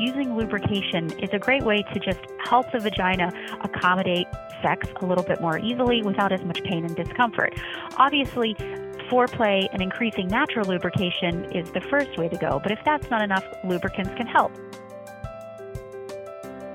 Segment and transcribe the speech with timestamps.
[0.00, 4.26] using lubrication is a great way to just help the vagina accommodate
[4.62, 7.54] sex a little bit more easily without as much pain and discomfort.
[7.96, 8.54] Obviously,
[9.10, 13.22] foreplay and increasing natural lubrication is the first way to go, but if that's not
[13.22, 14.52] enough, lubricants can help.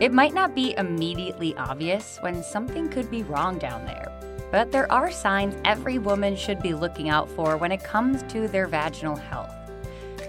[0.00, 4.12] It might not be immediately obvious when something could be wrong down there,
[4.52, 8.46] but there are signs every woman should be looking out for when it comes to
[8.46, 9.57] their vaginal health.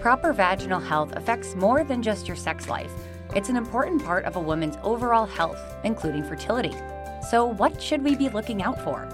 [0.00, 2.90] Proper vaginal health affects more than just your sex life.
[3.36, 6.74] It's an important part of a woman's overall health, including fertility.
[7.28, 9.06] So, what should we be looking out for?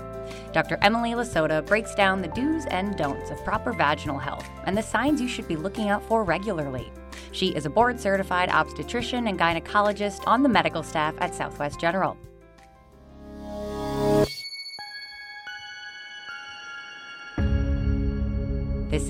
[0.52, 0.78] Dr.
[0.82, 5.20] Emily Lasota breaks down the do's and don'ts of proper vaginal health and the signs
[5.20, 6.92] you should be looking out for regularly.
[7.32, 12.16] She is a board certified obstetrician and gynecologist on the medical staff at Southwest General.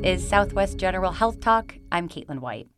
[0.03, 1.75] Is Southwest General Health Talk.
[1.91, 2.69] I'm Caitlin White.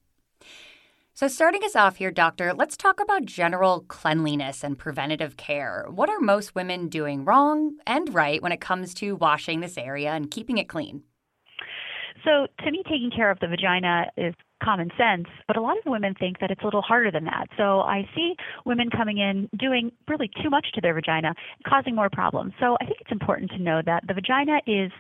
[1.15, 5.87] So, starting us off here, doctor, let's talk about general cleanliness and preventative care.
[5.91, 10.13] What are most women doing wrong and right when it comes to washing this area
[10.13, 11.03] and keeping it clean?
[12.25, 15.85] So, to me, taking care of the vagina is common sense, but a lot of
[15.87, 17.47] women think that it's a little harder than that.
[17.57, 21.35] So I see women coming in doing really too much to their vagina,
[21.67, 22.53] causing more problems.
[22.59, 24.91] So I think it's important to know that the vagina is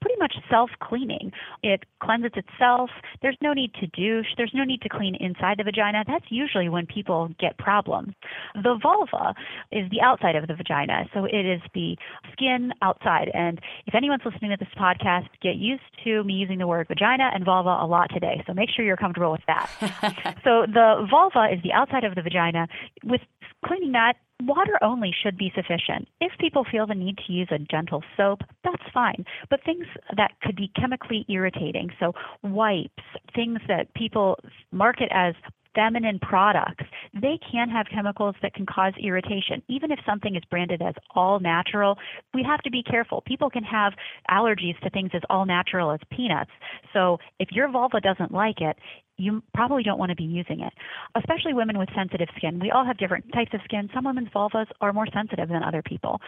[0.00, 1.32] pretty much self cleaning.
[1.62, 2.90] It cleanses itself.
[3.22, 4.28] There's no need to douche.
[4.36, 6.04] There's no need to clean inside the vagina.
[6.06, 8.14] That's usually when people get problems.
[8.54, 9.34] The vulva
[9.72, 11.96] is the outside of the vagina, so it is the
[12.32, 13.30] skin outside.
[13.34, 17.30] And if anyone's listening to this podcast, get used to me using the word vagina
[17.34, 18.42] and vulva a lot today.
[18.46, 19.70] So make sure you're comfortable with that.
[20.44, 22.68] so the vulva is the outside of the vagina.
[23.04, 23.20] With
[23.64, 26.08] cleaning that, Water only should be sufficient.
[26.20, 29.24] If people feel the need to use a gentle soap, that's fine.
[29.50, 29.84] But things
[30.16, 33.02] that could be chemically irritating, so wipes,
[33.34, 34.38] things that people
[34.70, 35.34] market as
[35.74, 39.62] feminine products, they can have chemicals that can cause irritation.
[39.68, 41.96] Even if something is branded as all natural,
[42.34, 43.22] we have to be careful.
[43.26, 43.92] People can have
[44.30, 46.50] allergies to things as all natural as peanuts.
[46.92, 48.76] So if your vulva doesn't like it,
[49.18, 50.72] you probably don't want to be using it,
[51.16, 52.60] especially women with sensitive skin.
[52.60, 53.90] We all have different types of skin.
[53.92, 56.20] Some women's vulvas are more sensitive than other people.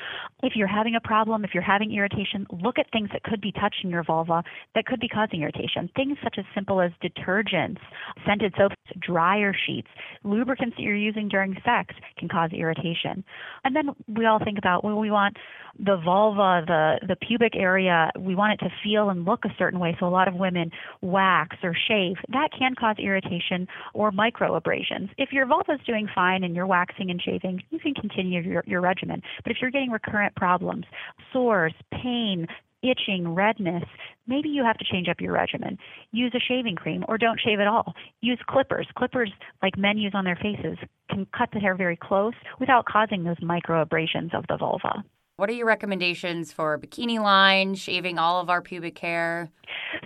[0.43, 3.53] If you're having a problem, if you're having irritation, look at things that could be
[3.53, 4.43] touching your vulva
[4.75, 5.89] that could be causing irritation.
[5.95, 7.79] Things such as simple as detergents,
[8.27, 9.89] scented soaps, dryer sheets,
[10.25, 13.25] lubricants that you're using during sex can cause irritation.
[13.65, 15.37] And then we all think about well, we want
[15.85, 19.81] the vulva, the the pubic area, we want it to feel and look a certain
[19.81, 19.97] way.
[19.99, 20.71] So a lot of women
[21.01, 22.17] wax or shave.
[22.29, 25.11] That can cause irritation or micro abrasions.
[25.17, 28.65] If your vulva is doing fine and you're waxing and shaving, you can continue your,
[28.67, 29.23] your regimen.
[29.43, 30.85] But if you're getting recurrent problems,
[31.33, 32.47] sores, pain,
[32.83, 33.85] itching, redness,
[34.27, 35.79] maybe you have to change up your regimen.
[36.13, 37.95] Use a shaving cream or don't shave at all.
[38.21, 38.87] Use clippers.
[38.97, 39.31] Clippers,
[39.63, 43.41] like men use on their faces, can cut the hair very close without causing those
[43.43, 45.05] micro abrasions of the vulva.
[45.41, 49.49] What are your recommendations for bikini line, shaving all of our pubic hair?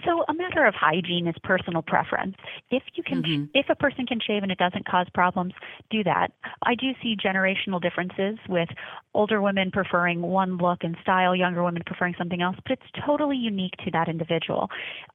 [0.05, 2.37] So a matter of hygiene is personal preference.
[2.71, 3.45] If you can, mm-hmm.
[3.53, 5.53] if a person can shave and it doesn't cause problems,
[5.91, 6.29] do that.
[6.63, 8.69] I do see generational differences with
[9.13, 13.37] older women preferring one look and style, younger women preferring something else, but it's totally
[13.37, 14.71] unique to that individual.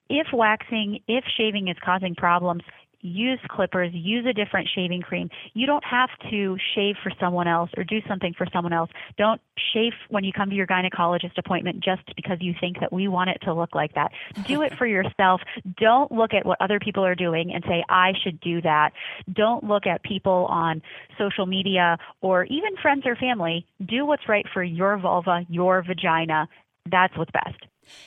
[0.10, 2.64] If waxing, if shaving is causing problems,
[3.02, 5.30] use clippers, use a different shaving cream.
[5.54, 8.90] You don't have to shave for someone else or do something for someone else.
[9.18, 9.42] Don't
[9.74, 13.30] shave when you come to your gynecologist appointment just because you think that we want
[13.30, 14.12] it to look like that.
[14.46, 15.42] Do it for yourself.
[15.78, 18.92] Don't look at what other people are doing and say, I should do that.
[19.32, 20.82] Don't look at people on
[21.18, 23.66] social media or even friends or family.
[23.86, 26.48] Do what's right for your vulva, your vagina.
[26.90, 27.66] That's what's best.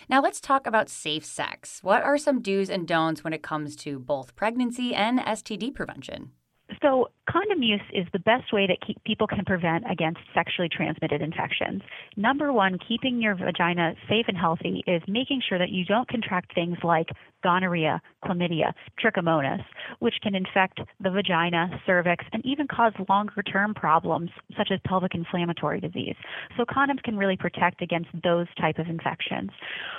[0.08, 1.80] Now let's talk about safe sex.
[1.82, 6.32] What are some do's and don'ts when it comes to both pregnancy and STD prevention?
[6.80, 11.22] So, condom use is the best way that keep, people can prevent against sexually transmitted
[11.22, 11.82] infections.
[12.16, 16.54] Number one, keeping your vagina safe and healthy is making sure that you don't contract
[16.54, 17.08] things like
[17.42, 18.72] gonorrhea, chlamydia,
[19.02, 19.64] trichomonas,
[19.98, 25.14] which can infect the vagina, cervix, and even cause longer term problems such as pelvic
[25.14, 26.16] inflammatory disease.
[26.56, 29.50] So condoms can really protect against those type of infections.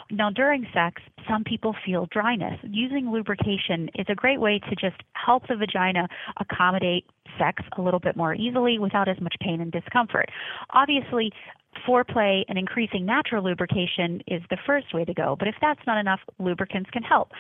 [0.10, 2.60] Now during sex, some people feel dryness.
[2.64, 6.08] Using lubrication is a great way to just help the vagina
[6.40, 7.06] accommodate
[7.38, 10.30] sex a little bit more easily without as much pain and discomfort.
[10.72, 11.32] Obviously,
[11.88, 15.36] foreplay and increasing natural lubrication is the first way to go.
[15.38, 17.32] But if that's not enough, lubricants can help.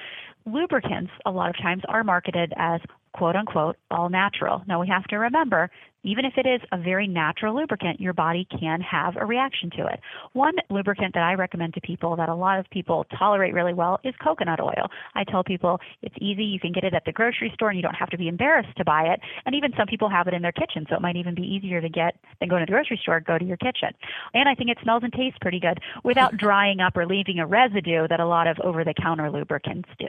[0.46, 2.82] Lubricants, a lot of times, are marketed as
[3.14, 4.62] quote unquote all natural.
[4.68, 5.70] Now we have to remember
[6.04, 9.88] even if it is a very natural lubricant, your body can have a reaction to
[9.88, 10.00] it.
[10.34, 14.00] One lubricant that I recommend to people that a lot of people tolerate really well
[14.04, 14.90] is coconut oil.
[15.16, 17.84] I tell people it's easy, you can get it at the grocery store and you
[17.84, 19.22] don't have to be embarrassed to buy it.
[19.46, 21.80] And even some people have it in their kitchen, so it might even be easier
[21.80, 23.90] to get than going to the grocery store, go to your kitchen.
[24.34, 27.48] And I think it smells and tastes pretty good without drying up or leaving a
[27.48, 30.08] residue that a lot of over the counter lubricants do.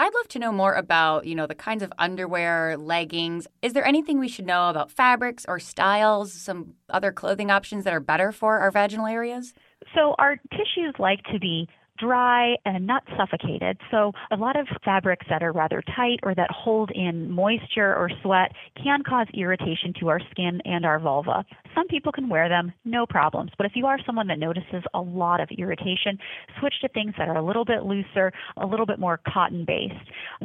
[0.00, 3.46] I'd love to know more about, you know, the kinds of underwear, leggings.
[3.60, 7.92] Is there anything we should know about fabrics or styles, some other clothing options that
[7.92, 9.52] are better for our vaginal areas?
[9.94, 11.68] So our tissues like to be
[12.00, 13.78] dry and not suffocated.
[13.90, 18.10] So a lot of fabrics that are rather tight or that hold in moisture or
[18.22, 18.52] sweat
[18.82, 21.44] can cause irritation to our skin and our vulva.
[21.74, 23.50] Some people can wear them, no problems.
[23.56, 26.18] But if you are someone that notices a lot of irritation,
[26.58, 29.94] switch to things that are a little bit looser, a little bit more cotton based.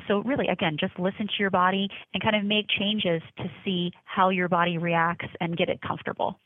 [0.08, 3.92] So really, again, just listen to your body and kind of make changes to see
[4.04, 6.40] how your body reacts and get it comfortable.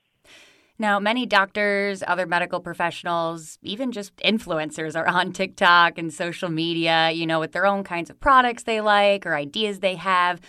[0.81, 7.11] Now, many doctors, other medical professionals, even just influencers are on TikTok and social media,
[7.11, 10.39] you know, with their own kinds of products they like or ideas they have.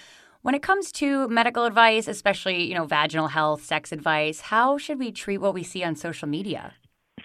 [0.43, 5.01] When it comes to medical advice, especially, you know, vaginal health, sex advice, how should
[5.01, 6.75] we treat what we see on social media?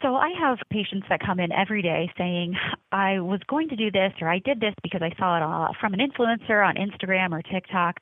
[0.02, 2.56] So I have patients that come in every day saying,
[2.92, 5.74] I was going to do this or I did this because I saw it uh,
[5.80, 7.98] from an influencer on Instagram or TikTok.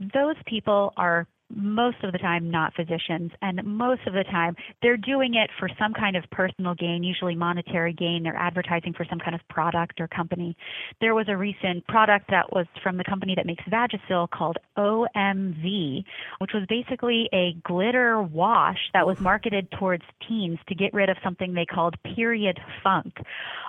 [0.00, 4.96] Those people are most of the time not physicians and most of the time they're
[4.96, 8.22] doing it for some kind of personal gain usually monetary gain.
[8.22, 10.56] They're advertising for some kind of product or company.
[11.00, 16.04] There was a recent product that was from the company that makes vagisil called omv
[16.38, 21.16] which was basically a glitter wash that was marketed towards teens to get rid of
[21.22, 23.14] something they called period funk.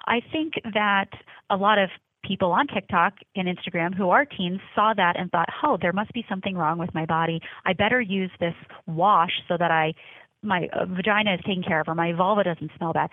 [0.06, 1.10] I think that
[1.50, 1.90] a lot of
[2.24, 6.12] people on TikTok and Instagram who are teens saw that and thought, "Oh, there must
[6.14, 7.42] be something wrong with my body.
[7.66, 8.56] I better use this
[8.88, 9.94] wash so that I
[10.42, 13.10] my uh, vagina is taken care of or my vulva doesn't smell bad."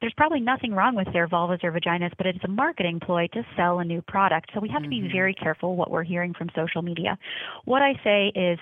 [0.00, 3.46] There's probably nothing wrong with their vulvas or vaginas, but it's a marketing ploy to
[3.56, 4.50] sell a new product.
[4.52, 4.84] So we have mm-hmm.
[4.84, 5.12] to be mm-hmm.
[5.12, 7.16] very careful what we're hearing from social media.
[7.66, 8.58] What I say is,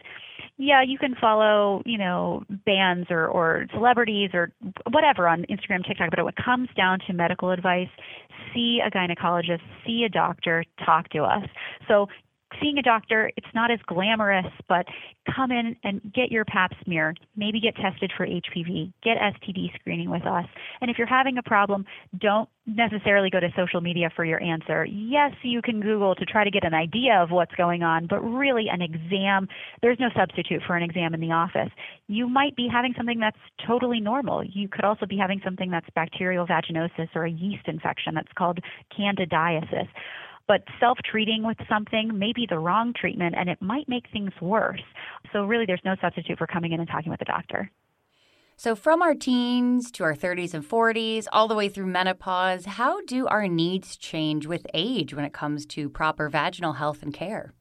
[0.60, 4.52] yeah, you can follow, you know, bands or, or celebrities or
[4.90, 7.88] whatever on Instagram, TikTok, but when it comes down to medical advice,
[8.52, 11.44] see a gynecologist, see a doctor, talk to us.
[11.88, 12.08] So
[12.60, 14.86] seeing a doctor, it's not as glamorous, but
[15.34, 20.10] come in and get your pap smear, maybe get tested for HPV, get STD screening
[20.10, 20.46] with us.
[20.80, 21.84] And if you're having a problem,
[22.18, 24.84] don't necessarily go to social media for your answer.
[24.84, 28.20] Yes, you can Google to try to get an idea of what's going on, but
[28.20, 29.48] really an exam,
[29.82, 31.70] there's no substitute for an exam in the office.
[32.08, 34.44] You might be having something that's totally normal.
[34.44, 38.58] You could also be having something that's bacterial vaginosis or a yeast infection that's called
[38.96, 39.88] candidiasis
[40.50, 44.32] but self treating with something may be the wrong treatment and it might make things
[44.40, 44.82] worse.
[45.32, 47.70] So, really, there's no substitute for coming in and talking with a doctor.
[48.56, 53.00] So, from our teens to our 30s and 40s, all the way through menopause, how
[53.02, 57.54] do our needs change with age when it comes to proper vaginal health and care?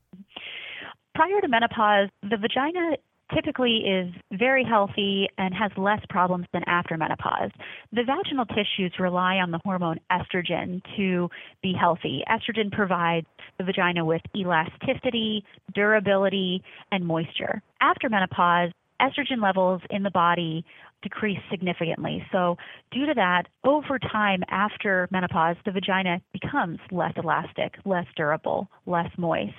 [1.14, 2.98] Prior to menopause, the vagina
[3.34, 7.52] typically is very healthy and has less problems than after menopause.
[7.92, 11.30] The vaginal tissues rely on the hormone estrogen to
[11.62, 12.24] be healthy.
[12.30, 13.28] Estrogen provides
[13.58, 15.44] the vagina with elasticity,
[15.74, 17.62] durability, and moisture.
[17.82, 20.66] After menopause, estrogen levels in the body
[21.02, 22.26] decrease significantly.
[22.32, 22.58] So,
[22.92, 29.10] due to that, over time after menopause, the vagina becomes less elastic, less durable, less
[29.18, 29.54] moist.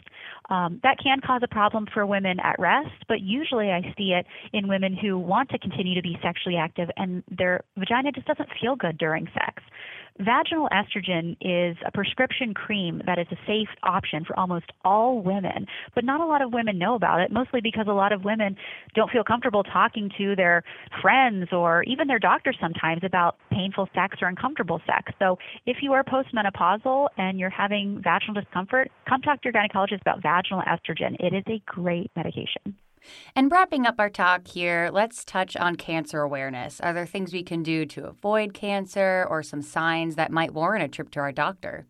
[0.50, 4.26] Um, that can cause a problem for women at rest, but usually I see it
[4.52, 8.48] in women who want to continue to be sexually active and their vagina just doesn't
[8.60, 9.62] feel good during sex.
[10.18, 15.66] Vaginal estrogen is a prescription cream that is a safe option for almost all women,
[15.94, 18.56] but not a lot of women know about it, mostly because a lot of women
[18.94, 20.62] don't feel comfortable talking to their
[21.00, 25.12] friends or even their doctors sometimes about painful sex or uncomfortable sex.
[25.18, 30.00] So if you are postmenopausal and you're having vaginal discomfort, come talk to your gynecologist
[30.02, 31.16] about vaginal estrogen.
[31.20, 32.76] It is a great medication.
[33.34, 36.80] And wrapping up our talk here, let's touch on cancer awareness.
[36.80, 40.84] Are there things we can do to avoid cancer or some signs that might warrant
[40.84, 41.86] a trip to our doctor?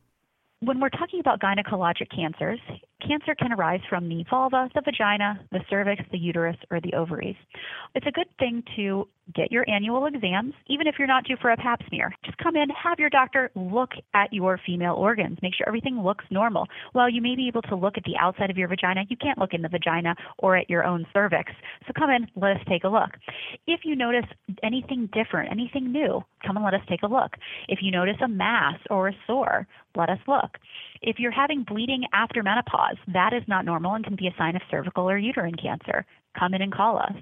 [0.63, 2.61] When we're talking about gynecologic cancers,
[3.01, 7.37] cancer can arise from the vulva, the vagina, the cervix, the uterus, or the ovaries.
[7.95, 11.51] It's a good thing to get your annual exams, even if you're not due for
[11.51, 12.13] a pap smear.
[12.25, 16.25] Just come in, have your doctor look at your female organs, make sure everything looks
[16.31, 16.67] normal.
[16.93, 19.39] While you may be able to look at the outside of your vagina, you can't
[19.39, 21.53] look in the vagina or at your own cervix.
[21.87, 23.11] So come in, let us take a look.
[23.67, 24.27] If you notice
[24.63, 27.37] anything different, anything new, come and let us take a look.
[27.69, 30.59] If you notice a mass or a sore, let us look.
[31.03, 34.57] If you're having bleeding after menopause, that is not normal and can be a sign
[34.57, 36.05] of cervical or uterine cancer.
[36.39, 37.17] Come in and call us.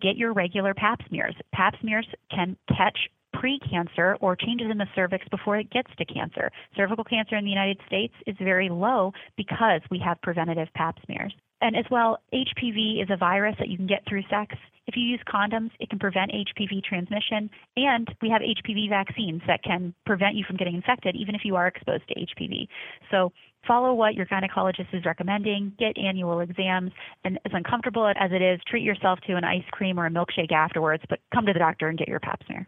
[0.00, 1.34] Get your regular pap smears.
[1.52, 2.98] Pap smears can catch
[3.34, 6.50] precancer or changes in the cervix before it gets to cancer.
[6.76, 11.32] Cervical cancer in the United States is very low because we have preventative pap smears.
[11.62, 14.54] And as well, HPV is a virus that you can get through sex.
[14.90, 17.48] If you use condoms, it can prevent HPV transmission.
[17.76, 21.54] And we have HPV vaccines that can prevent you from getting infected, even if you
[21.54, 22.66] are exposed to HPV.
[23.08, 23.30] So
[23.68, 26.90] follow what your gynecologist is recommending, get annual exams,
[27.22, 30.50] and as uncomfortable as it is, treat yourself to an ice cream or a milkshake
[30.50, 32.66] afterwards, but come to the doctor and get your pap smear.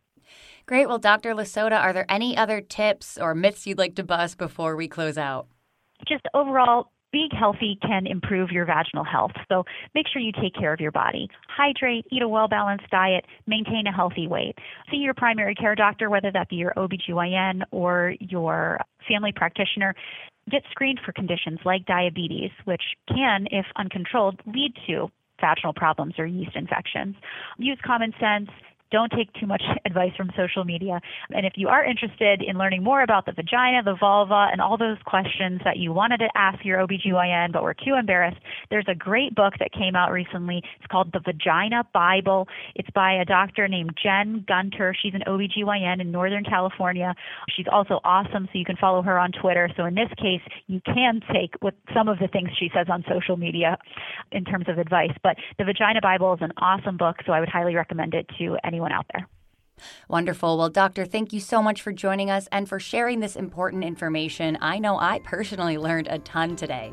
[0.66, 0.86] Great.
[0.86, 1.34] Well, Dr.
[1.34, 5.18] Lasota, are there any other tips or myths you'd like to bust before we close
[5.18, 5.48] out?
[6.06, 9.32] Just overall, being healthy can improve your vaginal health.
[9.48, 9.64] So
[9.94, 11.28] make sure you take care of your body.
[11.48, 14.56] Hydrate, eat a well balanced diet, maintain a healthy weight.
[14.90, 19.94] See your primary care doctor, whether that be your OBGYN or your family practitioner.
[20.50, 25.08] Get screened for conditions like diabetes, which can, if uncontrolled, lead to
[25.40, 27.14] vaginal problems or yeast infections.
[27.58, 28.48] Use common sense,
[28.92, 31.00] don't take too much advice from social media.
[31.30, 34.76] And if you are interested in learning more about the vagina, the vulva, and all
[34.76, 38.38] those questions that you wanted to ask your OBGYN but were too embarrassed,
[38.70, 40.62] there's a great book that came out recently.
[40.78, 42.46] It's called The Vagina Bible.
[42.74, 44.94] It's by a doctor named Jen Gunter.
[45.02, 47.14] She's an OBGYN in Northern California.
[47.56, 49.70] She's also awesome, so you can follow her on Twitter.
[49.76, 51.54] So in this case, you can take
[51.94, 53.78] some of the things she says on social media
[54.32, 55.12] in terms of advice.
[55.22, 58.56] But The Vagina Bible is an awesome book, so I would highly recommend it to
[58.64, 59.26] anyone anyone out there.
[60.08, 60.58] Wonderful.
[60.58, 64.58] Well, Doctor, thank you so much for joining us and for sharing this important information.
[64.60, 66.92] I know I personally learned a ton today.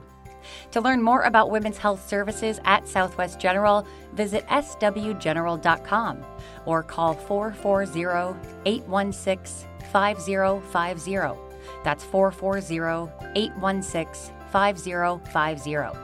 [0.72, 6.26] To learn more about women's health services at Southwest General, visit swgeneral.com
[6.66, 11.40] or call 440 816 5050.
[11.84, 16.00] That's 440 816 5050.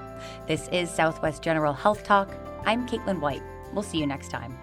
[0.47, 2.29] This is Southwest General Health Talk.
[2.65, 3.41] I'm Caitlin White.
[3.73, 4.57] We'll see you next time.